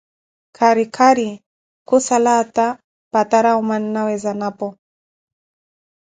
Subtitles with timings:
[0.57, 1.27] Khari khari
[1.87, 2.65] khusala áta
[3.11, 4.67] patarawu, mannawe Zanapo.